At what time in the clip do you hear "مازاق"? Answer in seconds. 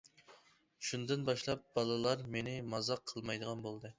2.75-3.05